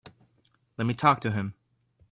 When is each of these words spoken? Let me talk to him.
Let 0.79 0.87
me 0.87 0.95
talk 0.95 1.19
to 1.19 1.29
him. 1.31 1.53